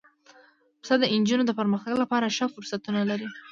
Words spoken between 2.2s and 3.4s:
ښه فرصتونه لري.